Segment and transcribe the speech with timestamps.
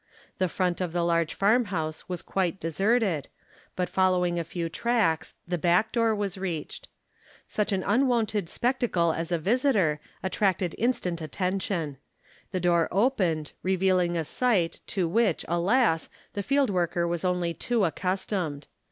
[0.39, 3.27] The front of the large farmhouse was quite deserted,
[3.75, 6.87] but follow 90 THE KALLIKAK FAMILY ing a few tracks the back door was reached.
[7.47, 11.97] Such an unwonted spectacle as a visitor attracted instant atten tion.
[12.49, 17.85] The door opened, revealing a sight to which, alas, the field worker was only too
[17.85, 18.65] accustomed.